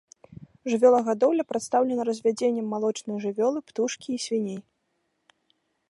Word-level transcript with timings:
Жывёлагадоўля 0.71 1.43
прадстаўлена 1.51 2.01
развядзеннем 2.09 2.67
малочнай 2.77 3.17
жывёлы, 3.27 3.59
птушкі 3.69 4.09
і 4.17 4.23
свіней. 4.25 4.59